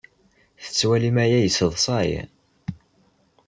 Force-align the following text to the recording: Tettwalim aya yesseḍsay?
Tettwalim 0.63 1.17
aya 1.23 1.39
yesseḍsay? 1.41 2.09